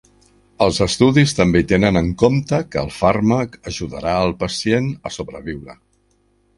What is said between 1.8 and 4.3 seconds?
en compte que el fàrmac ajudarà